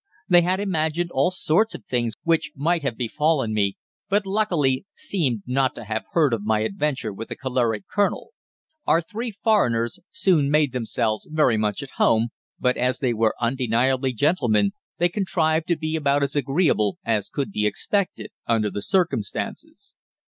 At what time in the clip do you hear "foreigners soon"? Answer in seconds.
9.29-10.49